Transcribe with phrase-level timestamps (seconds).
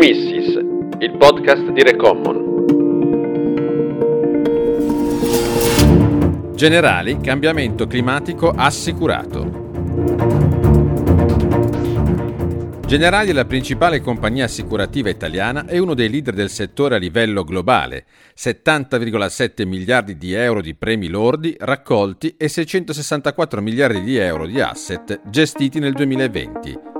[0.00, 0.54] Economissis,
[1.00, 2.36] il podcast di Recommon.
[6.54, 9.66] Generali, cambiamento climatico assicurato.
[12.86, 17.42] Generali è la principale compagnia assicurativa italiana e uno dei leader del settore a livello
[17.42, 18.04] globale,
[18.36, 25.22] 70,7 miliardi di euro di premi lordi raccolti e 664 miliardi di euro di asset
[25.28, 26.97] gestiti nel 2020.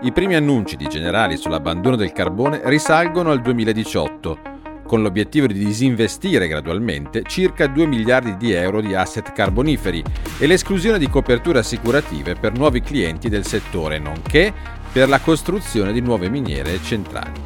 [0.00, 4.38] I primi annunci di Generali sull'abbandono del carbone risalgono al 2018,
[4.86, 10.04] con l'obiettivo di disinvestire gradualmente circa 2 miliardi di euro di asset carboniferi
[10.38, 14.54] e l'esclusione di coperture assicurative per nuovi clienti del settore, nonché
[14.92, 17.42] per la costruzione di nuove miniere e centrali.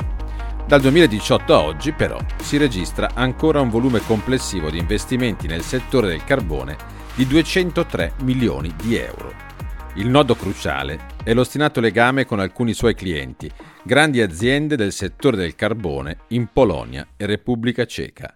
[0.67, 6.09] Dal 2018 a oggi, però, si registra ancora un volume complessivo di investimenti nel settore
[6.09, 6.77] del carbone
[7.15, 9.52] di 203 milioni di euro.
[9.97, 13.51] Il nodo cruciale è l'ostinato legame con alcuni suoi clienti,
[13.83, 18.35] grandi aziende del settore del carbone in Polonia e Repubblica Ceca.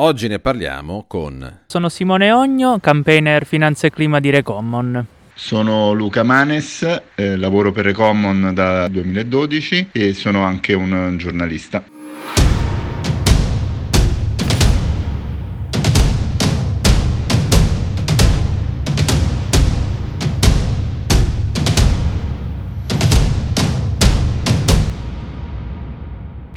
[0.00, 1.60] Oggi ne parliamo con...
[1.66, 5.06] Sono Simone Ogno, campaigner Finanza e Clima di Recommon.
[5.34, 6.82] Sono Luca Manes,
[7.14, 11.84] eh, lavoro per Recommon da 2012 e sono anche un giornalista.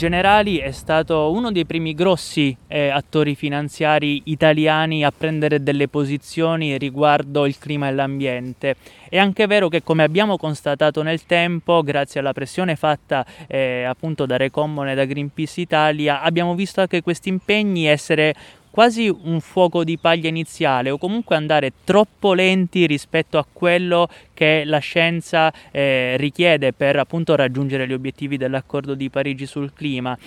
[0.02, 6.76] Generali è stato uno dei primi grossi eh, attori finanziari italiani a prendere delle posizioni
[6.80, 8.78] riguardo il clima e l'ambiente.
[9.08, 14.26] È anche vero che come abbiamo constatato nel tempo, grazie alla pressione fatta eh, appunto
[14.26, 18.34] da Recommon e da Greenpeace Italia, abbiamo visto anche questi impegni essere
[18.72, 24.64] quasi un fuoco di paglia iniziale o comunque andare troppo lenti rispetto a quello che
[24.66, 30.18] la scienza eh, richiede per appunto raggiungere gli obiettivi dell'accordo di Parigi sul clima.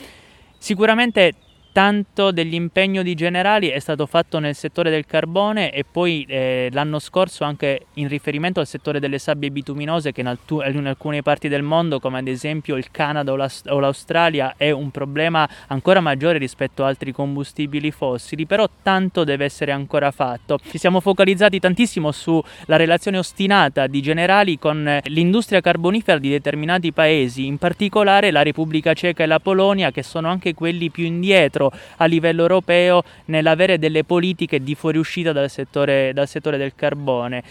[0.58, 1.34] Sicuramente
[1.74, 7.00] tanto dell'impegno di generali è stato fatto nel settore del carbone e poi eh, l'anno
[7.00, 11.48] scorso anche in riferimento al settore delle sabbie bituminose che in, altu- in, alcune parti
[11.48, 15.98] del mondo come ad esempio il Canada o, l'Aust- o, l'Australia è un problema ancora
[15.98, 20.60] maggiore rispetto a altri combustibili fossili però tanto deve essere ancora fatto.
[20.62, 27.46] Ci siamo focalizzati tantissimo sulla relazione ostinata di generali con l'industria carbonifera di determinati paesi
[27.46, 31.72] in particolare la Repubblica Ceca e la Polonia che sono anche quelli più indietro indietro
[31.96, 37.42] a livello europeo nell'avere delle politiche di fuoriuscita dal settore, dal settore del carbone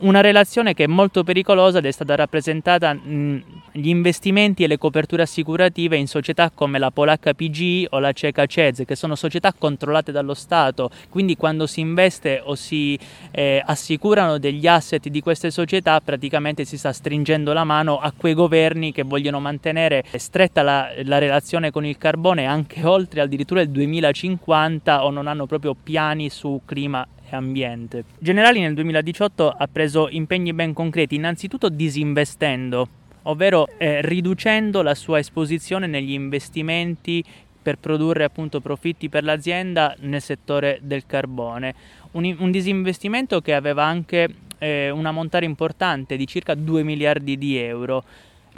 [0.00, 5.22] una relazione che è molto pericolosa ed è stata rappresentata negli investimenti e le coperture
[5.22, 10.12] assicurative in società come la polacca PGI o la ceca CEZ, che sono società controllate
[10.12, 12.98] dallo Stato, quindi quando si investe o si
[13.30, 18.34] eh, assicurano degli asset di queste società praticamente si sta stringendo la mano a quei
[18.34, 23.70] governi che vogliono mantenere stretta la, la relazione con il carbone anche oltre addirittura il
[23.70, 28.04] 2050 o non hanno proprio piani su clima e ambiente.
[28.18, 32.88] Generali nel 2018 ha preso impegni ben concreti, innanzitutto disinvestendo,
[33.22, 37.24] ovvero eh, riducendo la sua esposizione negli investimenti
[37.60, 41.74] per produrre appunto profitti per l'azienda nel settore del carbone.
[42.12, 44.28] Un, un disinvestimento che aveva anche
[44.58, 48.04] eh, un ammontare importante di circa 2 miliardi di euro.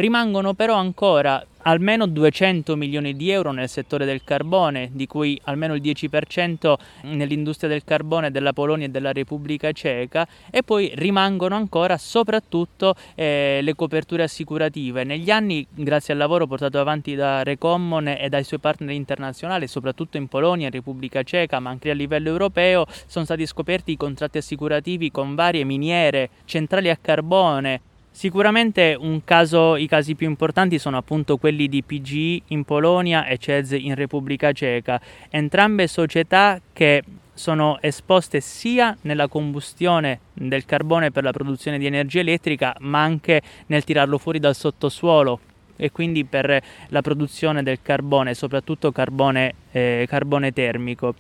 [0.00, 5.74] Rimangono però ancora almeno 200 milioni di euro nel settore del carbone, di cui almeno
[5.74, 11.98] il 10% nell'industria del carbone della Polonia e della Repubblica Ceca e poi rimangono ancora
[11.98, 15.04] soprattutto eh, le coperture assicurative.
[15.04, 20.16] Negli anni, grazie al lavoro portato avanti da Recommon e dai suoi partner internazionali, soprattutto
[20.16, 24.38] in Polonia e Repubblica Ceca, ma anche a livello europeo, sono stati scoperti i contratti
[24.38, 27.82] assicurativi con varie miniere, centrali a carbone,
[28.12, 33.72] Sicuramente caso, i casi più importanti sono appunto quelli di PGI in Polonia e CEZ
[33.72, 35.00] in Repubblica Ceca,
[35.30, 42.20] entrambe società che sono esposte sia nella combustione del carbone per la produzione di energia
[42.20, 45.40] elettrica, ma anche nel tirarlo fuori dal sottosuolo
[45.76, 51.14] e quindi per la produzione del carbone, soprattutto carbone, eh, carbone termico.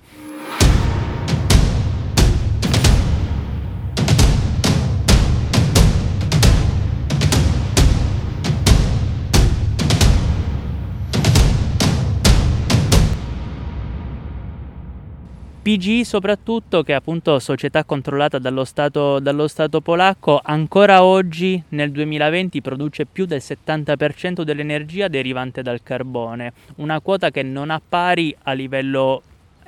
[15.62, 21.92] PG soprattutto, che è appunto società controllata dallo Stato, dallo Stato polacco, ancora oggi nel
[21.92, 28.34] 2020 produce più del 70% dell'energia derivante dal carbone, una quota che non ha pari
[28.44, 29.22] a livello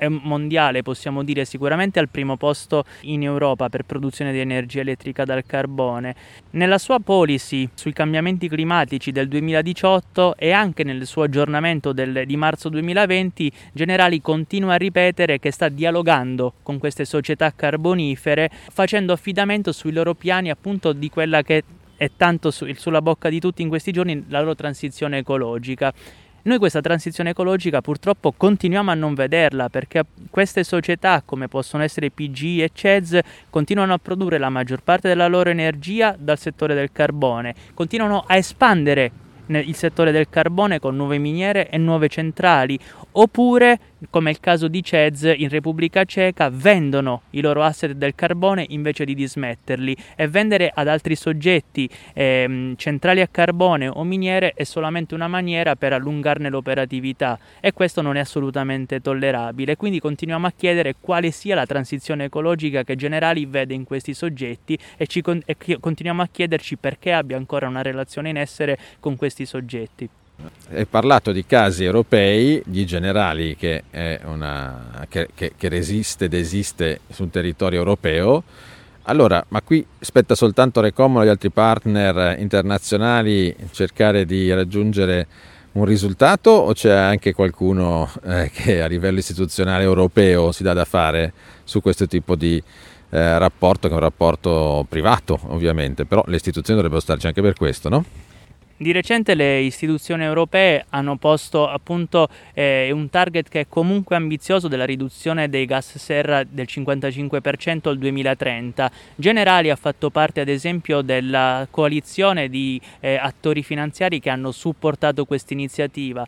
[0.09, 5.45] mondiale, possiamo dire sicuramente al primo posto in Europa per produzione di energia elettrica dal
[5.45, 6.15] carbone.
[6.51, 12.37] Nella sua policy sui cambiamenti climatici del 2018 e anche nel suo aggiornamento del, di
[12.37, 19.73] marzo 2020, Generali continua a ripetere che sta dialogando con queste società carbonifere facendo affidamento
[19.73, 21.63] sui loro piani appunto di quella che
[21.97, 25.93] è tanto su, sulla bocca di tutti in questi giorni la loro transizione ecologica.
[26.45, 32.11] Noi questa transizione ecologica purtroppo continuiamo a non vederla perché queste società come possono essere
[32.11, 36.91] PG e CEZ continuano a produrre la maggior parte della loro energia dal settore del
[36.91, 39.13] carbone, continuano a espandere
[39.47, 42.77] il settore del carbone con nuove miniere e nuove centrali
[43.13, 43.79] oppure
[44.11, 49.05] come il caso di CEZ in Repubblica Ceca, vendono i loro asset del carbone invece
[49.05, 55.15] di dismetterli e vendere ad altri soggetti ehm, centrali a carbone o miniere è solamente
[55.15, 59.77] una maniera per allungarne l'operatività e questo non è assolutamente tollerabile.
[59.77, 64.79] Quindi continuiamo a chiedere quale sia la transizione ecologica che Generali vede in questi soggetti
[64.97, 69.47] e, con- e continuiamo a chiederci perché abbia ancora una relazione in essere con questi
[69.47, 70.09] soggetti.
[70.71, 73.85] Hai parlato di casi europei, di generali che,
[74.25, 78.43] una, che, che, che resiste ed esiste sul territorio europeo.
[79.03, 85.27] Allora, ma qui spetta soltanto Recom e agli altri partner internazionali cercare di raggiungere
[85.73, 90.85] un risultato o c'è anche qualcuno eh, che a livello istituzionale europeo si dà da
[90.85, 91.33] fare
[91.65, 92.63] su questo tipo di
[93.11, 97.55] eh, rapporto, che è un rapporto privato ovviamente, però le istituzioni dovrebbero starci anche per
[97.55, 98.05] questo, no?
[98.83, 104.67] Di recente le istituzioni europee hanno posto appunto eh, un target che è comunque ambizioso
[104.67, 108.91] della riduzione dei gas serra del 55% al 2030.
[109.15, 115.27] Generali ha fatto parte ad esempio della coalizione di eh, attori finanziari che hanno supportato
[115.27, 116.27] questa iniziativa.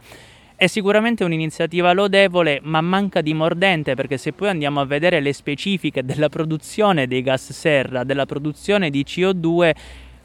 [0.54, 5.32] È sicuramente un'iniziativa lodevole, ma manca di mordente perché se poi andiamo a vedere le
[5.32, 9.72] specifiche della produzione dei gas serra, della produzione di CO2,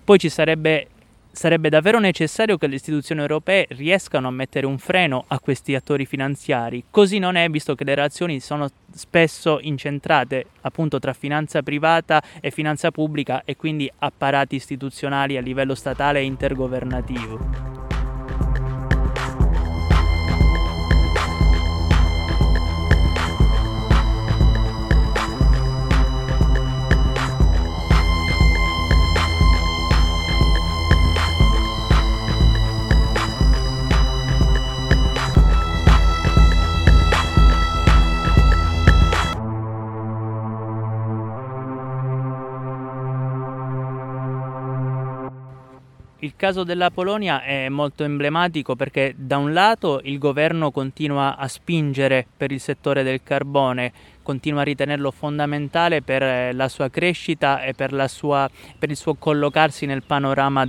[0.04, 0.90] poi ci sarebbe
[1.40, 6.06] Sarebbe davvero necessario che le istituzioni europee riescano a mettere un freno a questi attori
[6.06, 6.84] finanziari.
[6.92, 12.52] Così non è, visto che le relazioni sono spesso incentrate appunto tra finanza privata e
[12.52, 17.69] finanza pubblica e quindi apparati istituzionali a livello statale e intergovernativo.
[46.30, 51.48] Il caso della Polonia è molto emblematico perché da un lato il governo continua a
[51.48, 53.92] spingere per il settore del carbone,
[54.22, 58.48] continua a ritenerlo fondamentale per eh, la sua crescita e per, sua,
[58.78, 60.68] per il suo collocarsi panorama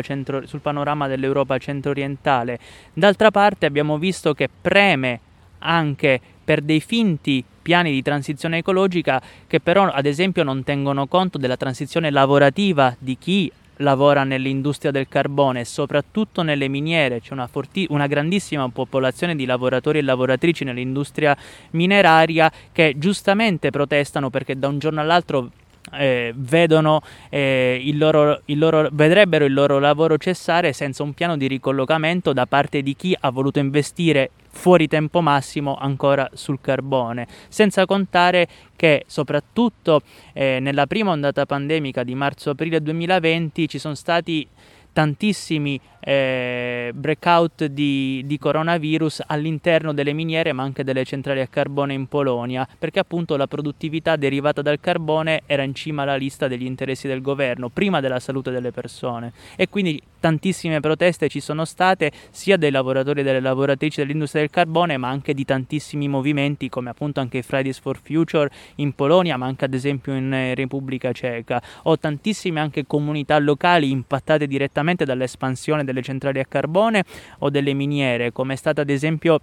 [0.00, 2.60] centro, sul panorama dell'Europa centro-orientale.
[2.92, 5.18] D'altra parte abbiamo visto che preme
[5.58, 11.36] anche per dei finti piani di transizione ecologica che però ad esempio non tengono conto
[11.36, 17.46] della transizione lavorativa di chi lavora nell'industria del carbone e soprattutto nelle miniere, c'è una,
[17.46, 21.36] forti- una grandissima popolazione di lavoratori e lavoratrici nell'industria
[21.70, 25.50] mineraria che giustamente protestano perché da un giorno all'altro
[25.92, 31.36] eh, vedono eh, il loro, il loro, vedrebbero il loro lavoro cessare senza un piano
[31.36, 37.26] di ricollocamento da parte di chi ha voluto investire fuori tempo massimo ancora sul carbone,
[37.48, 40.02] senza contare che soprattutto
[40.32, 44.46] eh, nella prima ondata pandemica di marzo-aprile 2020 ci sono stati
[44.92, 51.92] tantissimi eh, breakout di, di, coronavirus all'interno delle miniere ma anche delle centrali a carbone
[51.92, 56.64] in Polonia perché appunto la produttività derivata dal carbone era in cima alla lista degli
[56.64, 59.32] interessi del governo prima della salute delle persone.
[59.56, 64.50] E quindi tantissime proteste ci sono state sia dei lavoratori e delle lavoratrici dell'industria del
[64.50, 69.36] carbone ma anche di tantissimi movimenti come appunto anche i Fridays for Future in Polonia
[69.36, 71.62] ma anche ad esempio in eh, Repubblica Ceca.
[71.84, 77.04] O tantissime anche comunità locali impattate direttamente dall'espansione delle centrali a carbone
[77.38, 79.40] o delle miniere, come è stato ad esempio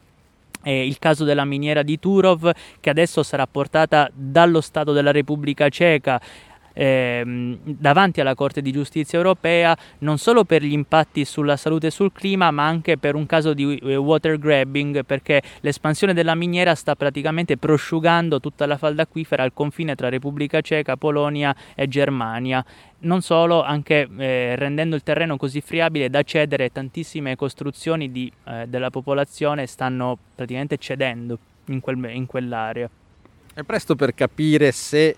[0.63, 5.69] eh, il caso della miniera di Turov che adesso sarà portata dallo Stato della Repubblica
[5.69, 6.19] Ceca
[6.77, 11.91] ehm, davanti alla Corte di Giustizia europea non solo per gli impatti sulla salute e
[11.91, 16.75] sul clima ma anche per un caso di eh, water grabbing perché l'espansione della miniera
[16.75, 22.63] sta praticamente prosciugando tutta la falda acquifera al confine tra Repubblica Ceca, Polonia e Germania
[22.99, 28.65] non solo, anche eh, rendendo il terreno così friabile da cedere, tantissime costruzioni di, eh,
[28.67, 31.37] della popolazione stanno praticamente cedendo.
[31.67, 32.89] in, quel, in quell'area.
[33.53, 35.15] È presto per capire se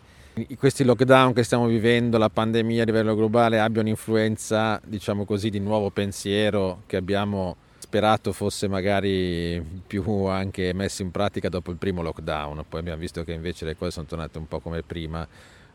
[0.57, 5.59] questi lockdown che stiamo vivendo, la pandemia a livello globale abbia un'influenza, diciamo così, di
[5.59, 12.01] nuovo pensiero che abbiamo sperato fosse magari più anche messo in pratica dopo il primo
[12.01, 15.27] lockdown, poi abbiamo visto che invece le cose sono tornate un po' come prima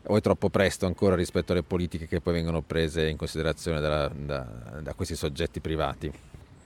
[0.07, 4.09] o è troppo presto ancora rispetto alle politiche che poi vengono prese in considerazione da,
[4.09, 4.47] da,
[4.81, 6.13] da questi soggetti privati?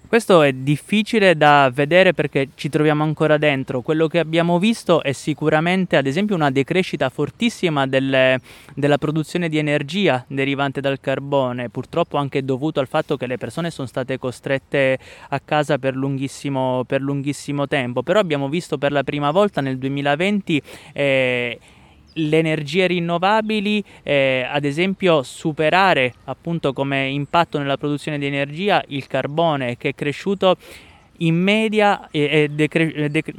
[0.09, 3.83] Questo è difficile da vedere perché ci troviamo ancora dentro.
[3.83, 8.41] Quello che abbiamo visto è sicuramente, ad esempio, una decrescita fortissima delle,
[8.75, 13.71] della produzione di energia derivante dal carbone, purtroppo anche dovuto al fatto che le persone
[13.71, 14.99] sono state costrette
[15.29, 18.03] a casa per lunghissimo, per lunghissimo tempo.
[18.03, 20.63] Però abbiamo visto per la prima volta nel 2020
[20.95, 21.59] eh,
[22.19, 29.07] le energie rinnovabili, eh, ad esempio superare appunto come impatto nella produzione di energia il
[29.07, 30.57] carbone che è cresciuto
[31.19, 33.35] in media e, decre- decre-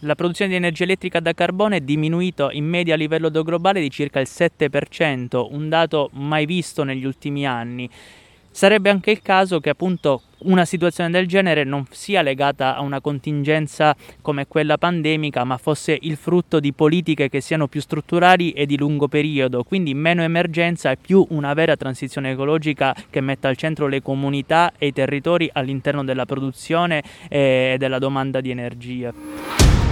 [0.00, 3.90] la produzione di energia elettrica da carbone è diminuito in media a livello globale di
[3.90, 7.88] circa il 7%, un dato mai visto negli ultimi anni.
[8.54, 13.00] Sarebbe anche il caso che appunto una situazione del genere non sia legata a una
[13.00, 18.64] contingenza come quella pandemica, ma fosse il frutto di politiche che siano più strutturali e
[18.64, 23.56] di lungo periodo, quindi meno emergenza e più una vera transizione ecologica che metta al
[23.56, 29.83] centro le comunità e i territori all'interno della produzione e della domanda di energia.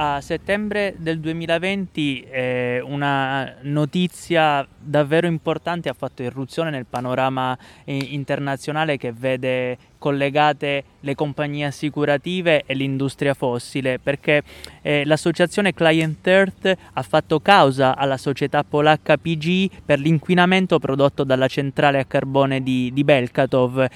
[0.00, 7.96] A settembre del 2020 eh, una notizia davvero importante ha fatto irruzione nel panorama eh,
[7.96, 14.44] internazionale che vede collegate le compagnie assicurative e l'industria fossile perché
[14.82, 21.48] eh, l'associazione Client Earth ha fatto causa alla società polacca PG per l'inquinamento prodotto dalla
[21.48, 23.88] centrale a carbone di, di Belkatov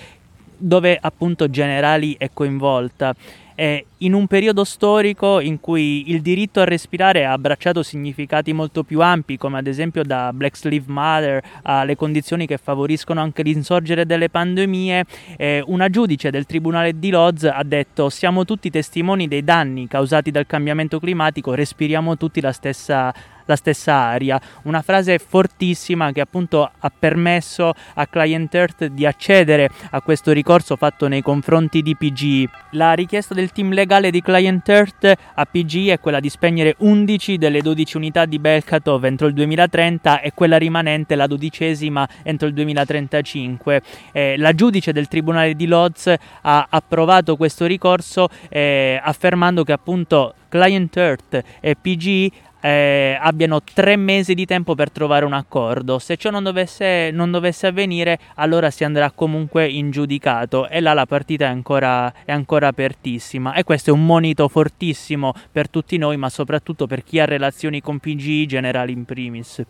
[0.56, 3.14] dove appunto Generali è coinvolta
[3.62, 8.82] eh, in un periodo storico in cui il diritto a respirare ha abbracciato significati molto
[8.82, 14.04] più ampi, come ad esempio da Black Lives Matter alle condizioni che favoriscono anche l'insorgere
[14.04, 15.04] delle pandemie,
[15.36, 20.32] eh, una giudice del Tribunale di Lodz ha detto siamo tutti testimoni dei danni causati
[20.32, 23.14] dal cambiamento climatico, respiriamo tutti la stessa
[23.46, 24.40] la stessa aria.
[24.62, 30.76] Una frase fortissima che appunto ha permesso a Client Earth di accedere a questo ricorso
[30.76, 32.48] fatto nei confronti di PG.
[32.72, 37.38] La richiesta del team legale di Client Earth a PG è quella di spegnere 11
[37.38, 42.54] delle 12 unità di Belkatov entro il 2030 e quella rimanente, la dodicesima, entro il
[42.54, 43.82] 2035.
[44.12, 50.34] Eh, la giudice del Tribunale di Lodz ha approvato questo ricorso eh, affermando che appunto
[50.48, 52.30] Client Earth e PG
[52.62, 55.98] eh, abbiano tre mesi di tempo per trovare un accordo.
[55.98, 60.94] Se ciò non dovesse, non dovesse, avvenire, allora si andrà comunque in giudicato e là
[60.94, 63.54] la partita è ancora, è ancora apertissima.
[63.54, 67.80] E questo è un monito fortissimo per tutti noi, ma soprattutto per chi ha relazioni
[67.80, 69.62] con PGI generali in primis.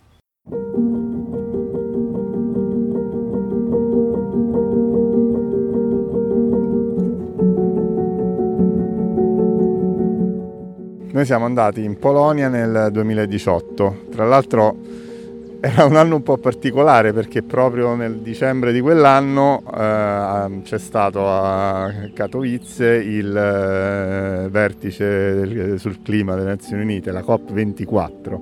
[11.23, 14.75] Noi siamo andati in Polonia nel 2018, tra l'altro
[15.62, 21.29] era un anno un po' particolare perché proprio nel dicembre di quell'anno eh, c'è stato
[21.29, 28.41] a Katowice il eh, vertice sul clima delle Nazioni Unite, la COP24.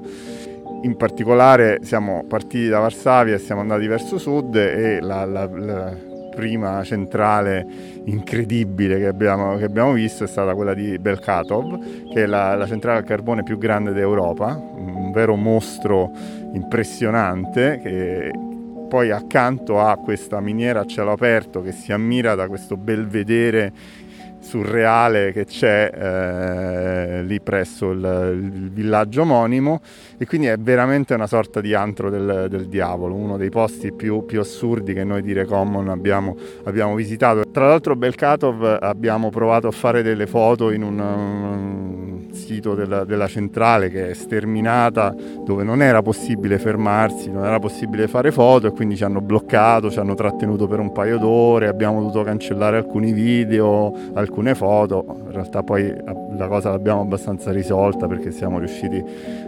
[0.84, 6.09] In particolare siamo partiti da Varsavia e siamo andati verso sud e la, la, la
[6.40, 7.66] prima centrale
[8.04, 12.66] incredibile che abbiamo, che abbiamo, visto è stata quella di Belkatov, che è la, la
[12.66, 16.10] centrale a carbone più grande d'Europa, un vero mostro
[16.54, 18.32] impressionante che
[18.88, 23.70] poi accanto a questa miniera a cielo aperto che si ammira da questo belvedere
[24.40, 29.80] surreale che c'è eh, lì presso il, il, villaggio omonimo
[30.16, 34.24] e quindi è veramente una sorta di antro del, del diavolo, uno dei posti più,
[34.24, 37.48] più, assurdi che noi di Recommon abbiamo, abbiamo, visitato.
[37.50, 43.26] Tra l'altro Belkatov abbiamo provato a fare delle foto in un, un sito della, della
[43.26, 48.70] centrale che è sterminata dove non era possibile fermarsi, non era possibile fare foto e
[48.72, 53.12] quindi ci hanno bloccato, ci hanno trattenuto per un paio d'ore, abbiamo dovuto cancellare alcuni
[53.12, 53.92] video,
[54.30, 55.92] alcune foto, in realtà poi
[56.36, 59.02] la cosa l'abbiamo abbastanza risolta perché siamo riusciti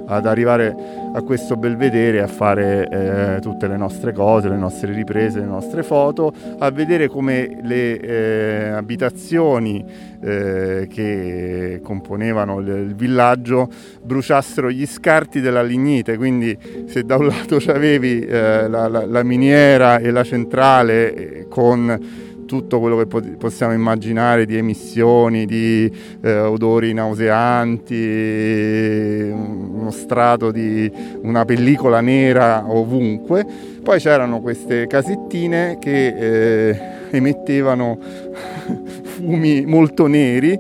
[0.07, 0.75] ad arrivare
[1.15, 5.85] a questo belvedere, a fare eh, tutte le nostre cose, le nostre riprese, le nostre
[5.85, 9.85] foto, a vedere come le eh, abitazioni
[10.21, 13.69] eh, che componevano il, il, villaggio
[14.03, 19.23] bruciassero gli scarti della lignite, quindi se da un lato avevi eh, la, la, la,
[19.23, 23.07] miniera e la centrale eh, con tutto quello che
[23.39, 25.91] possiamo immaginare di emissioni, di
[26.21, 27.95] eh, odori nauseanti,
[29.33, 30.93] uno strato di
[31.23, 33.47] una pellicola nera ovunque.
[33.83, 36.79] Poi c'erano queste casettine che eh,
[37.11, 37.97] emettevano
[39.17, 40.59] fumi molto neri.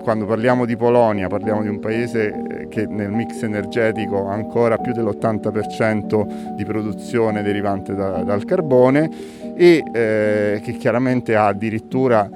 [0.00, 4.78] Quando parliamo di Polonia parliamo di un paese eh, che nel mix energetico ha ancora
[4.78, 12.28] più dell'80% di produzione derivante da, dal carbone e eh, che chiaramente ha addirittura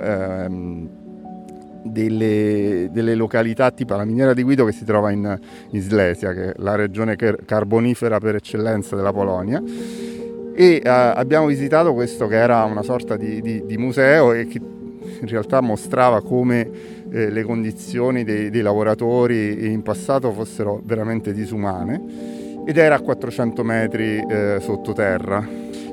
[0.00, 0.88] ehm,
[1.82, 5.38] delle, delle, località tipo la miniera di Guido che si trova in,
[5.70, 9.62] in Slesia, che è la regione carbonifera per eccellenza della Polonia.
[10.54, 14.58] E eh, abbiamo visitato questo che era una sorta di, di, di museo e che
[14.58, 16.68] in realtà mostrava come
[17.10, 22.00] eh, le condizioni dei, dei, lavoratori in passato fossero veramente disumane
[22.66, 25.46] ed era a 400 metri eh, sottoterra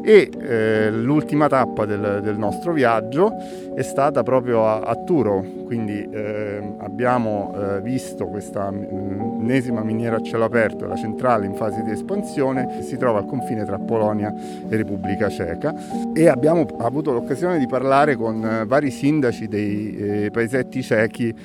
[0.06, 3.34] e eh, l'ultima tappa del, del, nostro viaggio
[3.74, 10.22] è stata proprio a, a Turo, quindi eh, abbiamo eh, visto questa ennesima miniera a
[10.22, 14.32] cielo aperto, la centrale in fase di espansione, che si trova al confine tra Polonia
[14.70, 15.74] e Repubblica Ceca
[16.14, 21.36] e abbiamo avuto l'occasione di parlare con eh, vari sindaci dei eh, paesetti cechi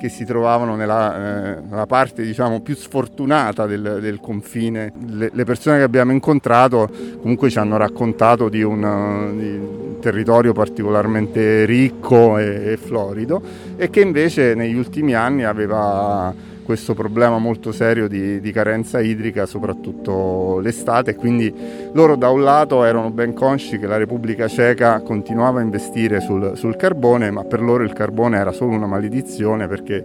[0.00, 4.90] che si trovavano nella, eh, nella parte diciamo, più sfortunata del, del confine.
[5.06, 6.88] Le, le, persone che abbiamo incontrato
[7.20, 8.09] comunque ci hanno raccontato
[8.48, 13.40] di un, di un territorio particolarmente ricco e, e florido
[13.76, 16.34] e che invece negli ultimi anni aveva
[16.70, 21.52] questo problema molto serio di, di, carenza idrica, soprattutto l'estate, quindi
[21.94, 26.52] loro da un lato erano ben consci che la Repubblica Ceca continuava a investire sul,
[26.54, 30.04] sul carbone, ma per loro il carbone era solo una maledizione perché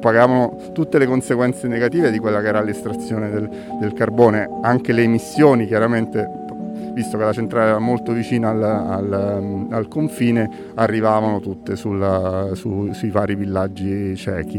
[0.00, 3.46] pagavano tutte le conseguenze negative di quella che era l'estrazione del,
[3.78, 6.45] del carbone, anche le emissioni chiaramente
[6.96, 12.90] visto che la centrale era molto vicina al, al, al confine, arrivavano tutte sulla, su,
[12.94, 14.58] sui vari villaggi cechi.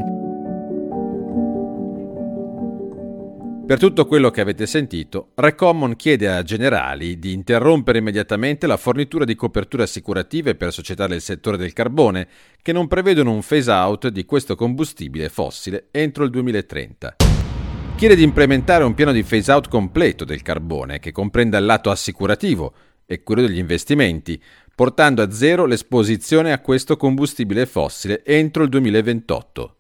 [3.66, 9.26] Per tutto quello che avete sentito, Recommon chiede a Generali di interrompere immediatamente la fornitura
[9.26, 12.28] di coperture assicurative per società del settore del carbone
[12.62, 17.16] che non prevedono un phase out di questo combustibile fossile entro il 2030.
[17.98, 21.90] Chiede di implementare un piano di phase out completo del carbone che comprenda il lato
[21.90, 22.72] assicurativo
[23.08, 24.40] e quello degli investimenti,
[24.76, 29.78] portando a zero l'esposizione a questo combustibile fossile entro il 2028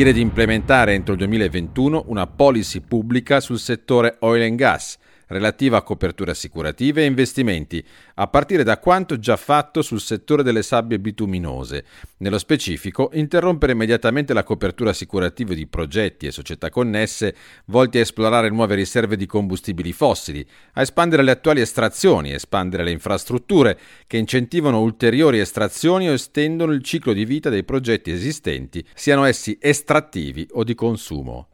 [0.00, 4.96] chiede di implementare entro il 2021 una policy pubblica sul settore oil and gas,
[5.30, 10.62] relativa a coperture assicurative e investimenti, a partire da quanto già fatto sul settore delle
[10.62, 11.84] sabbie bituminose.
[12.18, 17.34] Nello specifico, interrompere immediatamente la copertura assicurativa di progetti e società connesse
[17.66, 22.90] volti a esplorare nuove riserve di combustibili fossili, a espandere le attuali estrazioni, espandere le
[22.90, 29.24] infrastrutture che incentivano ulteriori estrazioni o estendono il ciclo di vita dei progetti esistenti, siano
[29.24, 31.50] essi estrattivi o di consumo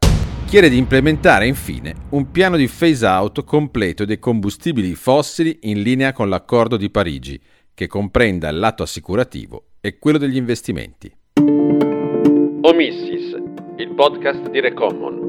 [0.47, 6.13] chiede di implementare infine un piano di phase out completo dei combustibili fossili in linea
[6.13, 7.37] con l'accordo di Parigi,
[7.73, 11.13] che comprenda il lato assicurativo e quello degli investimenti.
[12.61, 13.35] Omissis,
[13.75, 15.25] il podcast di Recommon.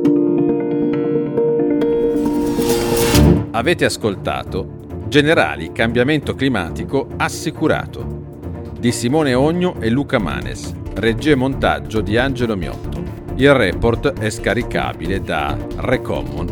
[3.50, 12.00] Avete ascoltato Generali Cambiamento Climatico Assicurato di Simone Ogno e Luca Manes, regia e montaggio
[12.02, 12.97] di Angelo Miotto.
[13.40, 16.46] Il report è scaricabile da recommon.org.